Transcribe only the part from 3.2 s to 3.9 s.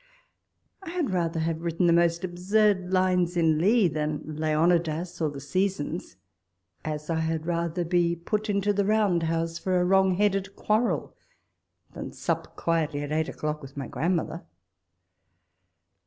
in Lee,